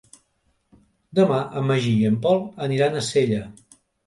[1.19, 3.45] Demà en Magí i en Pol aniran a Sella.